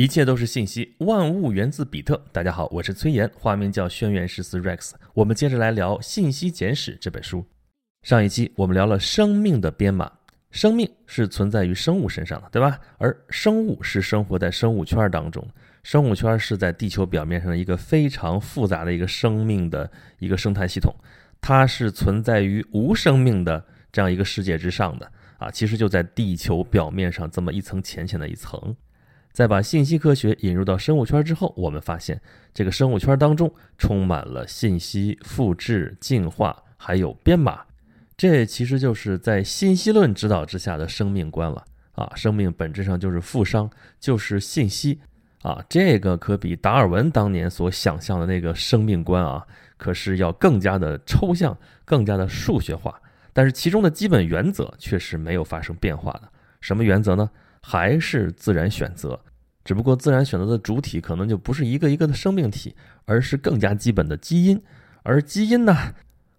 [0.00, 2.18] 一切都是信息，万物源自比特。
[2.32, 4.92] 大家好，我是崔岩，化名叫轩辕十四 Rex。
[5.12, 7.44] 我们接着来聊《信息简史》这本书。
[8.02, 10.10] 上一期我们聊了生命的编码，
[10.50, 12.80] 生命是存在于生物身上的，对吧？
[12.96, 15.46] 而生物是生活在生物圈当中，
[15.82, 20.96] 生物圈是在地球表面上一个非常复杂的一个生命的一个生态系统，
[21.42, 23.62] 它是存在于无生命的
[23.92, 28.74] 这样一个世界之上的啊，其实就在地球表面上这么一层浅浅的一层。
[29.32, 32.20] 在把信息科学引入到生物圈之后，我们发现
[32.52, 37.62] 这个生物圈当中充满了信息复制、进化，还有编码。
[38.16, 42.12] 这其实就是在信息论指导之下的生命观了啊！
[42.14, 45.00] 生命本质上就是富商，就是信息
[45.40, 45.64] 啊！
[45.70, 49.46] 这个可比达尔文当年所想象的那个生命观啊，
[49.78, 53.00] 可是要更加的抽象、更加的数学化。
[53.32, 56.22] 但是其中的基本原则却是没有发生变化的。
[56.60, 57.30] 什么原则呢？
[57.60, 59.20] 还是自然选择，
[59.64, 62.74] 只不过自然选择的主体可能就不是一个一个的生命体，
[63.04, 64.62] 而是更加基本的基因。
[65.02, 65.74] 而基因呢，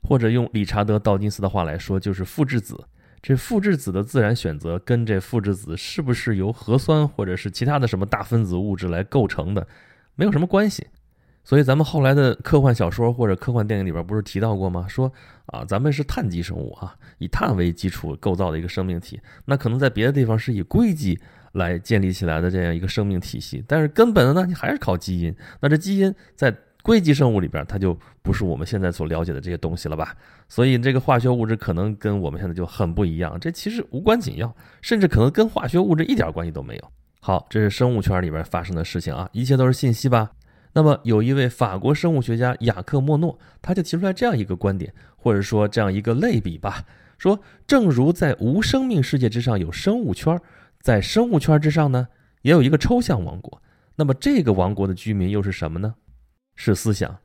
[0.03, 2.86] 或者用理查德·道金斯的话来说，就是复制子。
[3.22, 9.67] 这复制子的自然选择跟这复制子是不是由核酸或者是其他的什么大分子物质来构成的，
[10.16, 10.88] 没有什么关系。
[11.44, 14.86] 所以咱们后来的科幻小说或者科幻电影里边不是提到过吗？
[14.88, 15.11] 说
[15.48, 19.20] 啊，咱们是碳基生物啊，以碳为基础构造的一个生命体。
[19.45, 21.20] 那可能在别的地方是以硅基
[21.53, 25.36] 来建立起来的这样一个生命体系，但是根本的呢，你还是靠基因。
[25.59, 30.16] 那这基因在硅基生物里边，它就不是我们现在所了解的这些东西了吧？
[30.48, 33.38] 所以这个化学物质可能跟我们现在就很不一样。
[33.39, 36.92] 这其实无关紧要，甚至可能跟化学物质一点关系都没有。
[37.20, 40.31] 好，这是生物圈里边发生的事情啊，一切都是信息吧？
[40.73, 46.86] 那么，有一位法国生物学家雅克·莫诺，他就提出来这样一个观点，或者说这样一个类比吧：
[47.17, 50.39] 说，正如在无生命世界之上有生物圈，
[50.80, 52.08] 在生物圈之上呢，
[52.42, 53.61] 也有一个抽象王国。
[53.97, 55.95] 那么，这个王国的居民又是什么呢？
[56.55, 57.19] 是思想。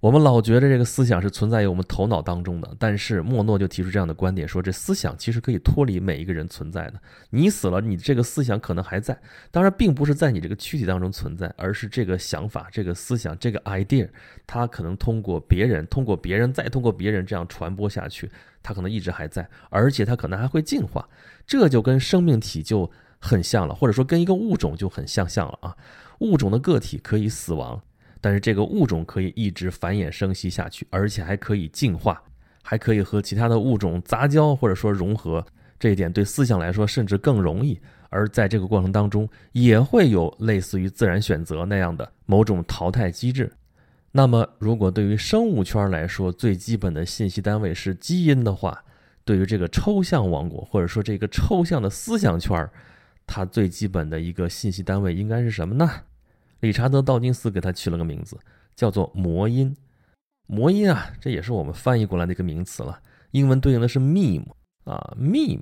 [0.00, 7.00] 我们老觉得这个思想是存在于我们头脑当中的，但是莫诺就提出这样的观点，说这思想其实可以脱离每一个人存在的。
[7.30, 9.20] 你死了，你这个思想可能还在，
[9.50, 14.08] 当然并不是在你这个躯体当中存在，而是这个想法、这个思想、这个 idea，
[14.46, 18.30] 它可能通过别人、通过别人再通过别人这样传播下去，
[18.62, 21.08] 它可能一直还在，而且它可能还会进化。
[21.44, 22.88] 这就跟生命体就
[23.18, 25.76] 很像了，或者说跟一个物种就很相像了啊。
[26.20, 27.82] 物种的个体可以死亡。
[28.20, 32.22] 但是这个物种可以一直繁衍生息下去，而且还可以进化，
[32.62, 35.44] 还可以和其他的物种杂交或者说融合。
[35.78, 37.78] 这一点对思想来说甚至更容易。
[38.10, 43.52] 而在这个过程当中，也会有类似于自然选择那样的某种淘汰机制。
[44.12, 48.82] 那么，如果对于生物圈来说，最基本的信息单位是基因的话，
[49.26, 52.66] 对于这个抽象王国或者说这个抽象的思想圈，
[53.26, 55.88] 它最基本的一个信息单位应该是什么呢？
[56.60, 58.38] 理查德·道金斯给他取了个名字，
[58.74, 59.76] 叫做魔音。
[60.46, 63.00] 魔音啊，这也是我们翻译过来的一个名词了。
[63.32, 64.46] 英文对应的是 meme
[64.84, 65.60] 啊，meme。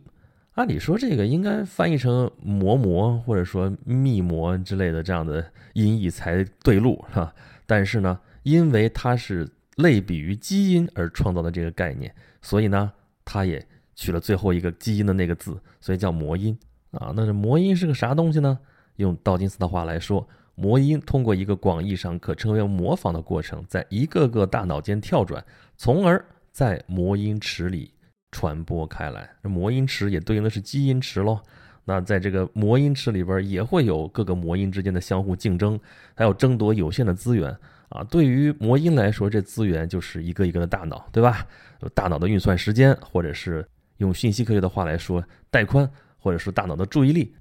[0.52, 7.34] 按理说这个应该翻译成魔魔或者说密魔之类的这样的音译才对路，哈？
[7.66, 9.46] 但是呢，因为它是
[9.76, 12.90] 类比于基因而创造的这个概念，所以呢，
[13.24, 13.62] 它也
[13.94, 16.56] 取了最后一个基因的那个字，所以叫魔音
[16.92, 17.12] 啊。
[17.14, 18.58] 那这魔音是个啥东西呢？
[18.96, 20.26] 用道金斯的话来说。
[20.56, 25.44] 魔音通过一个广义上可称为模仿的过程，在一个个大脑间跳转，
[25.76, 27.92] 从而在魔音池里
[28.32, 29.30] 传播开来。
[29.42, 31.38] 魔音池也对应的是基因池喽。
[31.84, 35.78] 那在这个魔音池里边，也会有各个魔音之间的相互竞争，
[36.14, 37.56] 还有争夺有限的资源
[37.90, 38.02] 啊。
[38.04, 41.46] 对于魔音来说，这资源就是一个一个的大脑，对吧？
[41.94, 43.64] 大脑的运算时间，或者是
[43.98, 45.88] 用信息科学的话来说，带宽，
[46.18, 47.36] 或者说大脑的注意力。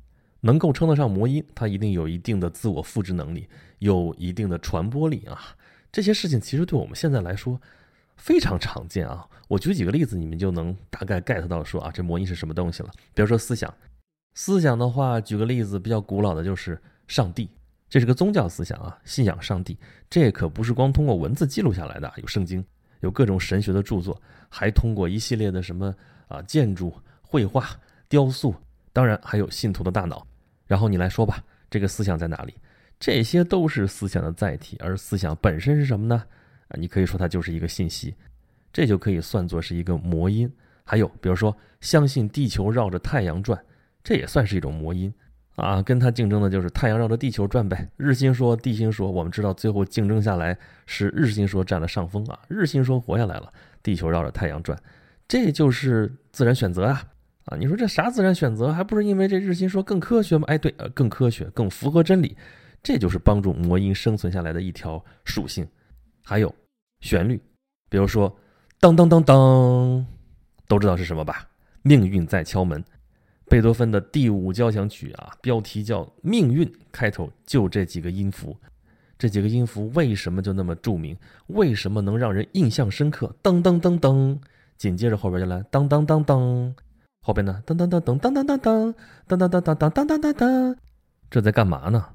[0.45, 5.41] 能够称得上魔音，它一定有一定的自我复制能力，有一定的传播力啊。
[5.91, 7.59] 这些事情其实对我们现在来说
[8.16, 9.28] 非常常见啊。
[9.47, 12.91] 我举几个例子，你们就能大概 get 到说啊，这魔音是什么东西了。
[13.16, 13.73] 比如说思想，
[14.35, 17.50] 思想的话，举个例子，比较古老的就是上帝，
[17.89, 19.75] 这是个宗教思想啊，信仰上帝。
[20.12, 22.63] 这可不是光通过文字记录下来的，有圣经，
[23.00, 25.92] 有各种神学的著作，还通过一系列的什么
[26.27, 26.94] 啊建筑、
[27.24, 27.68] 绘画、
[28.07, 28.53] 雕塑，
[28.94, 30.27] 当然还有信徒的大脑。
[30.67, 32.53] 然后你来说吧，这个思想在哪里？
[33.00, 36.23] 这些都是思想的载体，而思想本身是什么呢？
[36.69, 38.15] 啊，你可以说它就是一个信息，
[38.71, 40.51] 这就可以算作是一个魔音。
[40.83, 43.62] 还有，比如说相信地球绕着太阳转，
[44.03, 45.13] 这也算是一种魔音
[45.56, 45.81] 啊。
[45.81, 47.88] 跟它竞争的就是太阳绕着地球转呗。
[47.97, 52.39] 日心说、地心说，我们知道最后竞争下来是日心说占了上风啊。
[52.47, 53.51] 日心说活下来了，
[53.83, 54.79] 地球绕着太阳转，
[55.27, 57.03] 这就是自然选择啊。
[57.45, 60.45] 啊，你说这啥自然选择，还不是因为这日心说更科学吗？
[60.47, 62.36] 哎，对，呃，更科学，更符合真理。
[62.81, 65.68] 这就是帮助魔音生存下来的一条属性。
[66.24, 66.53] 还有
[67.01, 67.39] 旋律，
[67.89, 68.36] 比如说
[68.80, 70.06] 当当当当，
[70.68, 71.47] 都知道是什么吧？
[71.83, 72.83] 命运在敲门。
[73.47, 78.57] 贝多芬的第五交响曲啊，标题叫《命运》，开头就这几个音符。
[79.19, 81.15] 这几个音符为什么就那么著名？
[81.47, 83.36] 为什么能让人印象深刻？
[83.44, 84.39] 噔噔噔噔，
[84.77, 86.75] 紧接着后边就来当当当当，
[87.25, 88.94] 后边呢噔噔噔噔噔噔噔噔
[89.27, 90.75] 噔噔噔噔噔噔噔噔，
[91.31, 92.06] 这在干嘛呢？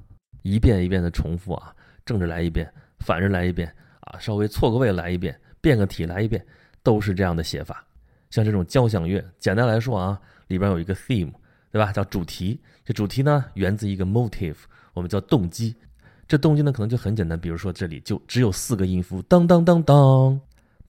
[0.41, 1.75] 一遍一遍的重复啊，
[2.05, 3.67] 正着来一遍，反着来一遍
[3.99, 6.41] 啊，稍微错个位来一遍，变个体来一遍，
[6.81, 7.85] 都是这样的写法。
[8.29, 10.17] 像这种交响乐，简单来说啊，
[10.47, 11.33] 里边有一个 theme，
[11.73, 11.91] 对吧？
[11.91, 12.57] 叫主题。
[12.85, 14.55] 这主题呢，源自一个 motive，
[14.93, 15.75] 我们叫动机。
[16.25, 20.39] 这动机呢，可能就很简单，比如说这里就只有四个音符，当当当当，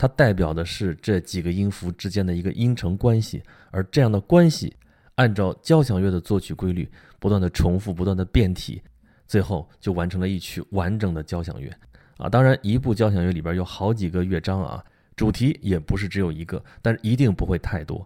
[0.02, 3.40] 它代表的是这几个音符之间的一个音程关系，
[3.70, 4.74] 而这样的关系，
[5.14, 6.90] 按照交响乐的作曲规律，
[7.20, 8.82] 不断的重复，不断的变体，
[9.28, 11.70] 最后就完成了一曲完整的交响乐。
[12.16, 14.84] 啊，当然，一部交响乐里边有好几个乐章啊，
[15.14, 18.04] 主题也不是只有一个，但是一定不会太多。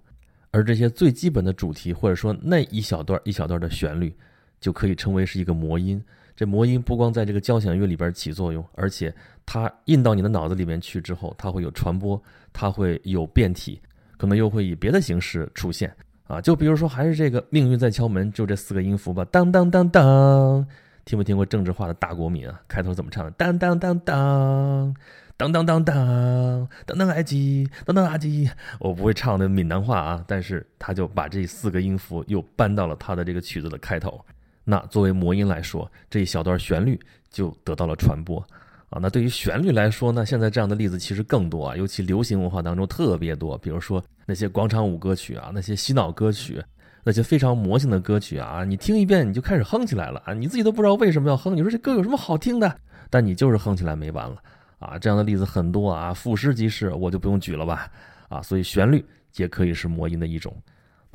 [0.50, 4.14] 而这些最基本的主题，或者说那一小段一小段的旋律，
[4.60, 6.04] 就可以称为是一个魔音。
[6.36, 9.12] 这魔音不光在这个交响乐里边起作用，而且
[9.46, 12.22] 它印到你的脑子里面去之后，它会有传播，
[12.52, 13.80] 它会有变体，
[14.18, 15.90] 可能又会以别的形式出现
[16.26, 16.38] 啊。
[16.38, 20.66] 就比如说，还是这个命运在敲门，就这四个音符吧，当当当当，
[21.06, 22.60] 听没听过政治化的大国民啊？
[22.68, 23.30] 开头怎么唱的？
[23.30, 24.94] 当当当当，
[25.38, 28.50] 当当当当，当当阿基，当当埃及。
[28.78, 34.22] 我不会唱的闽南话啊，但是他就把这四个音符又搬到了他的这个曲子的开头。
[34.68, 36.98] 那作为魔音来说，这一小段旋律
[37.30, 38.44] 就得到了传播
[38.90, 38.98] 啊。
[39.00, 43.56] 那对于旋律来说呢，现在这样的例子其实更多啊，尤其流行文化当中特别多。
[43.58, 46.60] 比如说那些广场舞歌曲啊，那些洗脑歌曲，
[47.04, 51.56] 那些非常魔性的歌曲啊，你听一遍你就开始哼起来了啊，你自己都不知道为什么要哼。
[51.56, 52.76] 你说这歌有什么好听的？
[53.08, 54.36] 但你就是哼起来没完了
[54.80, 54.98] 啊。
[54.98, 57.88] 这样的例子很多啊，俯拾即是，我就不用举了吧
[58.28, 58.42] 啊。
[58.42, 59.04] 所以旋律
[59.36, 60.52] 也可以是魔音的一种。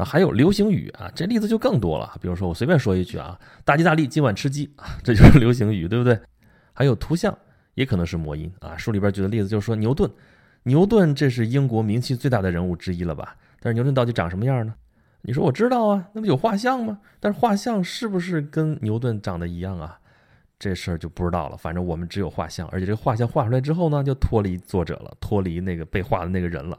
[0.04, 2.16] 还有流行语啊，这例子就更多了。
[2.22, 4.70] 比如说，我随便说一句啊，“大吉大利，今晚吃鸡”，
[5.04, 6.20] 这就是流行语，对不对？
[6.74, 7.38] 还有图像，
[7.76, 8.76] 也可能是魔音啊。
[8.78, 10.10] 书里边举的例子就是说，牛顿，
[10.64, 13.36] 牛顿这是英国名气最大的人物之一了吧？
[13.60, 14.74] 但是牛顿到底长什么样呢？
[15.24, 17.00] 你说我知道啊，那不有画像吗？
[17.20, 20.00] 但是画像是不是跟牛顿长得一样啊？
[20.58, 21.58] 这事儿就不知道了。
[21.58, 26.78] 反正我们只有画像，而且这个画像画出来之后呢，就脱离作者了，脱离那个被画的那个人了。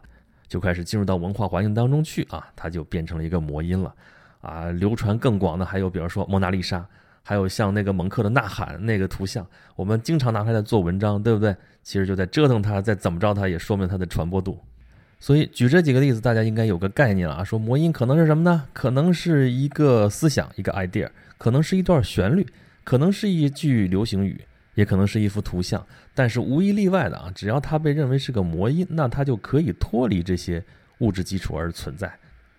[0.53, 3.95] 就开始进入到文化环境当中去啊，它就变成了一个魔音了，
[4.43, 6.87] 啊，流传更广的还有，比如说蒙娜丽莎，
[7.23, 9.47] 还有像那个蒙克的《呐喊》那个图像，
[9.77, 11.57] 我们经常拿它来做文章，对不对？
[11.83, 14.61] 其实就在折腾它，再怎么着它也说明它的传播度。
[15.19, 17.43] 所以举这几个例子，大家应该有个概念了啊。
[17.43, 18.65] 说魔音可能是什么呢？
[18.75, 21.09] 可能是一个思想，一个 idea，
[21.39, 22.47] 可能是一段旋律，
[22.85, 24.39] 可能是一句流行语。
[24.75, 25.85] 也可能是一幅图像，
[26.15, 30.63] 但是无一例外的啊，只要它被认为是个魔音，那它就可以脱离这些
[30.99, 32.13] 物质基础而存在。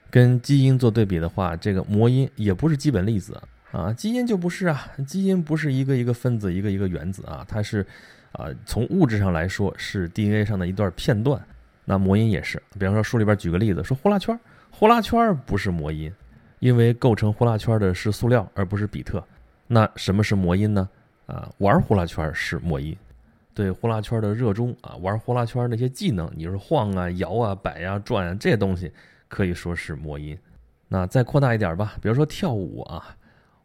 [0.10, 3.36] 跟基因做对比的话，这个魔音也不是基本粒子
[3.72, 7.84] 啊，基因就不是啊，基因不是一个一个分子，一个一个原子啊，它是
[8.32, 11.42] 啊，从物质上来说是 DNA 上的一段片段。
[11.86, 14.40] 那魔音也是，比方说书里边举个例子，说呼啦圈，
[14.70, 16.14] 呼啦圈不是魔音，
[16.60, 19.22] 因为构成呼啦圈的是塑料而不是比特。
[19.68, 20.88] 那什么是魔音呢？
[21.26, 22.96] 啊，玩呼啦圈是魔音，
[23.54, 28.92] 对呼啦圈的热衷啊，玩呼啦圈那些技能，你说晃啊、摇啊、摆啊、转啊这些东西，
[29.28, 30.38] 可以说是魔音。
[30.88, 33.16] 那再扩大一点吧，比如说跳舞啊，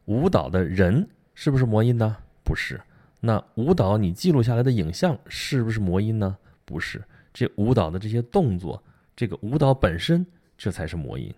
[0.06, 2.16] 舞蹈的人是不是魔音呢？
[2.44, 2.80] 不是。
[3.20, 6.36] 那舞蹈你记录下来的影像是不是魔音呢？
[6.64, 7.02] 不是。
[7.34, 8.82] 这舞蹈的这些动作，
[9.14, 10.24] 这个舞蹈本身，
[10.56, 11.32] 这才是魔音。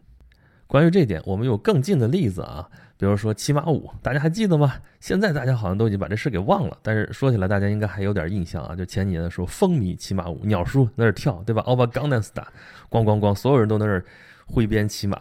[0.66, 2.70] 关于这点，我们有更近的例子啊。
[3.00, 4.74] 比如说骑马舞，大家还记得吗？
[5.00, 8.76] 现在大家好像都已经把这事给忘了，但是说起来，大家应该还有点印象啊。
[8.76, 11.62] 就前几年的时候，风靡骑马舞，鸟叔在那儿跳，对吧？
[11.62, 12.46] 奥巴冈南斯达，
[12.90, 14.04] 咣咣咣，所有人都在那儿
[14.44, 15.18] 挥鞭骑马。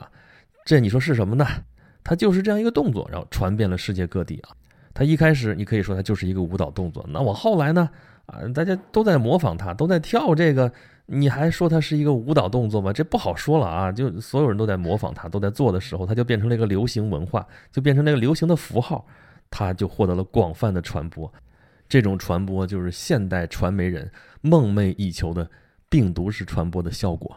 [0.66, 1.48] 这你说是什么呢？
[2.04, 4.52] 它就是这样一个动作，然后传遍了世界各地啊。
[4.94, 7.90] 它一开始你可以说它就是一个舞蹈动作，那我后来呢？
[8.26, 10.72] 啊，大家都在模仿它，都在跳这个。
[11.12, 12.94] 你还说它是一个舞蹈动作吗？
[12.94, 13.92] 这不好说了啊！
[13.92, 19.04] 就所有人都在模仿它，都在做的时候，它就变成了一个流行文化，就变成那个流行的符号，
[19.50, 21.34] 它就获得了广泛的传播。
[21.88, 25.50] 这种传播就是现代传媒人梦寐以求的
[25.90, 27.36] 病毒式传播的效果。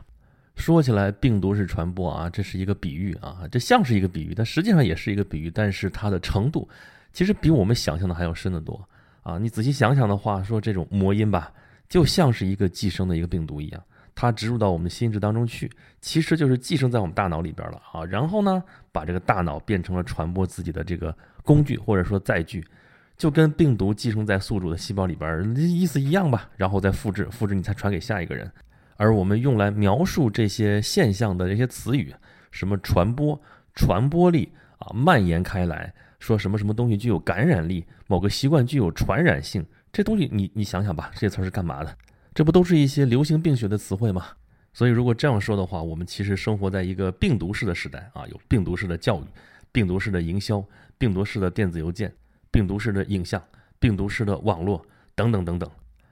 [0.54, 6.68] 说起来，病毒式传播啊，这是一个比喻啊，这像是一个比喻，但实际上也是一个比喻，但是它的程度
[7.12, 8.88] 其实比我们想象的还要深得多
[9.22, 9.38] 啊！
[9.38, 11.52] 你仔细想想的话，说这种魔音吧。
[11.88, 13.82] 就像是一个寄生的一个病毒一样，
[14.14, 18.02] 它植入到我们心智当中去，其实就是寄生在我们大脑里边了啊。
[18.06, 22.64] 然后呢，把这个大脑变成了传播自己的这个工具或者说载具，
[23.18, 28.50] 就跟病毒寄生在宿主的细胞里边意思一样吧，然后再复制，复制你才传给下一个人。
[28.96, 32.14] 而我们用来描述这些现象的这些词语，
[32.50, 33.38] 什么传播、
[33.74, 35.92] 传播力啊，蔓延开来，
[36.22, 41.98] 说什么什么东西具有感染力，某个习惯具有传染性，这东西你你想想吧，这些词儿是干嘛的？
[42.32, 44.26] 这不都是一些流行病学的词汇吗？
[44.72, 49.24] 所以如果这样说的话，我们其实生活在一个病毒式的时代啊，有病毒式的教育、
[49.72, 50.64] 病毒式的营销、
[50.96, 52.12] 病毒式的电子邮件。
[52.52, 53.42] 病毒式的影像、
[53.80, 55.68] 病毒式的网络等等等等，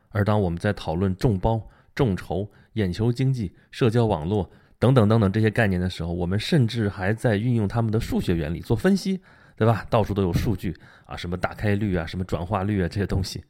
[0.09, 1.61] 而当我们在讨论众包、
[1.95, 9.21] 众筹、眼球经济、社交网络等等等等这些概念的时候，我们甚至还在运用他们的数学原理做分析，
[9.61, 9.85] 对吧？
[9.91, 10.75] 到处都有数据
[11.05, 13.45] 啊，什么打开率啊，什么转化率啊，这些东西。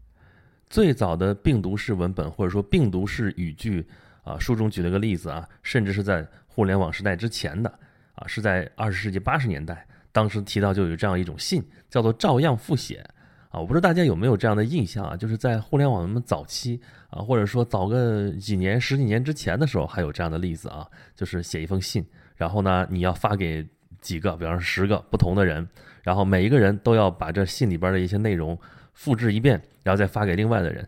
[0.69, 3.87] 最早的病毒式文本或者说病毒式语句
[4.25, 7.73] 啊，书中举了个例子啊，甚至是在互联网时代之前的
[8.17, 9.87] 啊，是在二十世纪八十年代。
[10.11, 13.09] 当时提到就有这样一种信，叫做照样复写
[13.51, 15.17] 啊，我不知道大家有没有这样的印象啊？
[15.17, 23.65] 就是在互联网那么早期啊，或者说早个几年、十几年之前的时候，还有这样的例子啊，就是写一封信，然后呢，你要发给
[24.01, 25.67] 几个，比方说十个不同的人，
[26.03, 28.59] 然后每一个人都要把这信里边的一些内容
[28.95, 30.87] 复制一遍，然后再发给另外的人。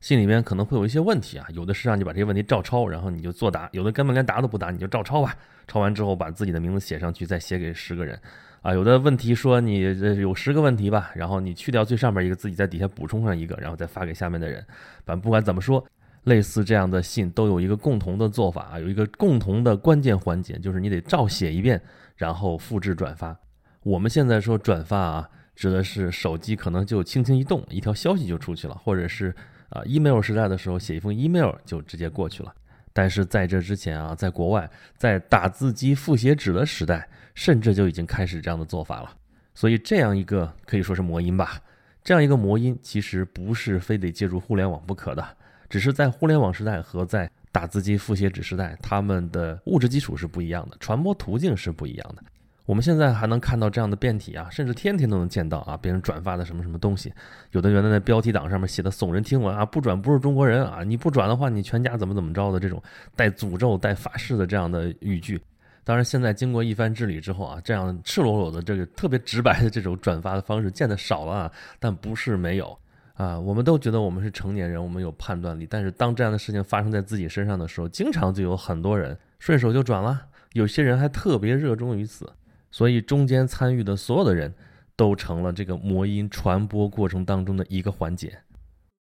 [0.00, 5.34] 信里面可能会有一些问题啊，有的是让你把这些问题照抄，然后你就作答；有的根本连答都不答，你就照抄吧。
[5.66, 8.20] 抄完之后把自己的名字写上去，再写给十个人。
[8.60, 9.80] 啊，有的问题说你
[10.20, 14.62] 有十个问题吧，然后你去掉最上面一个，自己在底下补充上一个，然后再发给下面的人。
[15.06, 15.82] 反正不管怎么说，
[16.24, 21.80] 类似这样的信都有一个共同的做法啊，有一个共同的关键环节，就是你得照写一遍，
[22.16, 23.36] 然后复制转发。
[23.82, 29.34] 我们现在说转发啊，指的是手机可能就轻轻一动，一条消息就出去了，或者是
[29.68, 32.54] 啊，email 时代的时候写一封 email 就直接过去了。
[32.92, 37.08] 但是在这之前啊，在国外，在打字机复写纸的时代。
[37.36, 39.10] 甚至就已经开始这样的做法了，
[39.56, 41.60] 所以这样一个可以说是魔音吧。
[42.04, 45.36] 这样一个魔音其实不是非得借助互联网不可的，
[45.68, 52.24] 只是在互联网时代和在打字机复写纸时代，他们的物质基础是不一样的，传播途径是不一样的。
[52.66, 57.12] 我们现在还能看到这样的变体啊，甚至天天都能见到啊，别人转发的什么什么东西，
[57.52, 62.82] 有的原来在标题党上面写的耸人听闻啊，不转不是中国人啊，你不转的话，你全家怎么怎么着的这种
[63.14, 65.40] 带诅咒、带发誓的这样的语句。
[65.84, 72.76] 当然，现在经过一番治理之后啊，这样赤裸裸的这个特别直白的这种转发的方式见得少了啊，但不是没有
[73.14, 73.38] 啊。
[73.38, 82.32] 我们都觉得我们是成年人，我们有判断力，但是当这样的事情发生在自己身上的时候，经常就有很多人顺手就转了，有些人还特别热衷于此，
[82.70, 84.54] 所以中间参与的所有的人
[84.96, 88.40] 都成了这个魔音传播过程当中的一个环节。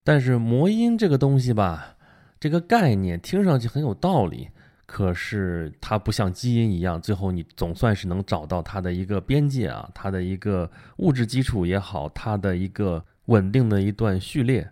[0.03, 1.95] 但是魔音这个东西吧，
[2.39, 4.49] 这个概念听上去很有道理。
[4.87, 13.01] 可是它不像基因一样，最后你总算是能找到它的一个边界啊，它的一个物质基础也好，它的一个
[13.31, 14.69] 稳定的一段序列。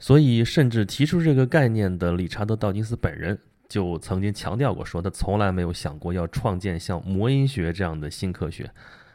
[0.00, 3.36] 所以，甚至提出这个概念的理查德·道金斯本人
[3.68, 8.70] 就曾经强调过，说他从来没有想过要创建像魔音学这样的新科学，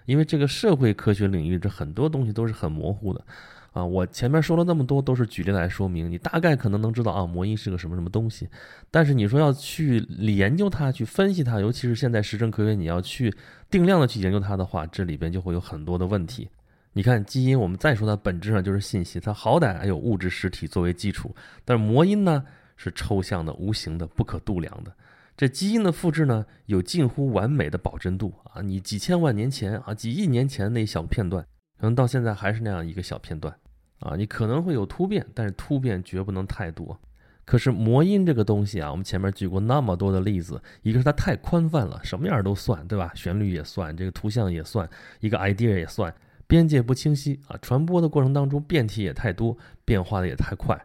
[0.06, 3.26] 因为这个社会科学领域这很多东西都是很模糊的。
[3.72, 8.48] 啊，我前面说了那么多，都是举例来说明，你大概可能能知道啊，魔音是个什么什么东西。
[8.92, 13.34] 但是你说要去研究它，去分析它，尤其是现在实证科学，你要去
[13.72, 16.50] 定量的去研究它的话，这里边就会有很多的问题。
[16.94, 21.36] 你看基因，我们再说它本质上就是信息，它好歹还有物质实体作为基础，
[21.66, 22.46] 但是魔音呢
[22.78, 24.94] 是抽象的、无形的、不可度量的。
[25.36, 31.44] 这基因的复制呢，有近乎完美的保真度啊，你几千万年前啊，几亿年前那一小片段，
[31.80, 33.54] 可能到现在还是那样一个小片段。
[34.00, 37.00] 啊，你可能会有突变，但是突变绝不能太多。
[37.46, 43.12] 可是魔音这个东西啊，我们前面举过那么多的例子，一个是它太宽泛了，什么样都算，对吧？
[43.16, 44.88] 旋律也算，这个图像也算，
[45.22, 46.14] 一个 idea 也算，
[46.54, 47.58] 边界不清晰啊。
[47.64, 50.80] 传播的过程当中变体也太多，变化的也太快。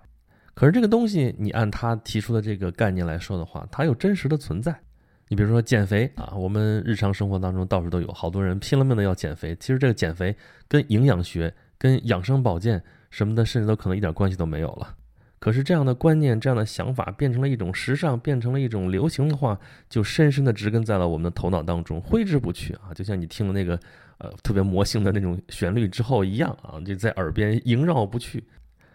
[0.55, 4.75] 可是这个东西，你按他提出的这个概念来说的话，它有真实的存在。
[5.29, 9.55] 你比如说减肥啊，我们日常生活当中到处都有，好多人拼了命的要减肥。
[9.61, 10.35] 其实这个减肥
[10.67, 12.83] 跟营养学、跟养生保健。
[13.11, 14.95] 什么的，甚至都可能一点关系都没有了。
[15.38, 22.92] 可是这样的观念、这样的想法变成了一种时尚，变成了一种流行的话，就深深的植根在了我们的头脑当中，挥之不去啊！
[22.95, 23.78] 就像你听了那个
[24.18, 28.42] 呃特别魔性的那种旋律之后一样啊，就在耳边萦绕不去。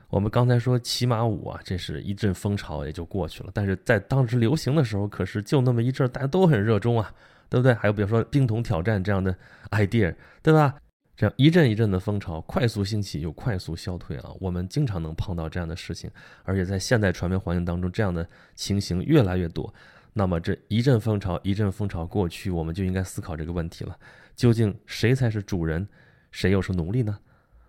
[0.10, 7.12] 我们刚才说骑马舞啊，这是一阵风潮也就过去了，但是在当时流行的时候，可是就那么一阵，大家都很热衷啊，
[7.50, 7.74] 对不对？
[7.74, 9.36] 还有比如说冰桶挑战这样的
[9.72, 10.76] idea，对吧？
[11.16, 16.10] 这样一阵一阵的风潮快速兴起又快速消退啊，我们经常能碰到这样的事情，
[16.44, 19.72] 而且在现代传媒环境当中，这样的情形越来越多。
[20.14, 23.98] 那么这一阵风潮一阵风潮过去，我们就应该思考这个问题了：
[24.36, 25.88] 究竟谁才是主人，
[26.32, 27.18] 谁又是奴隶呢？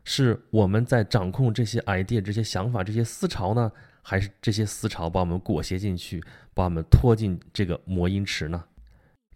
[0.05, 3.73] 是我们在掌控这些 idea、这些想法、这些思潮呢，
[4.03, 6.23] 还是这些思潮把我们裹挟进去，
[6.53, 8.65] 把我们拖进这个魔音池呢？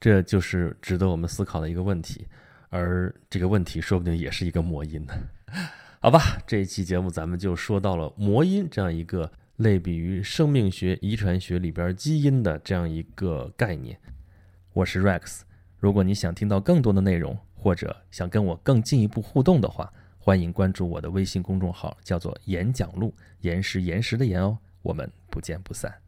[0.00, 2.26] 这就是值得我们思考的一个问题。
[2.70, 5.14] 而这个问题说不定也是一个魔音呢。
[6.00, 13.98] 好吧，这一期节目咱们就说到了魔音这样一个类比于生命学、遗传学里边基因的这样一个概念。
[14.72, 15.40] 我是 Rex，
[15.78, 24.56] 如果你想听到更多的内容，或者想跟我更进一步互动的话，欢迎关注我的微信公众号，叫做“演讲录”，岩石岩石的岩哦。
[24.82, 26.07] 我们不见不散。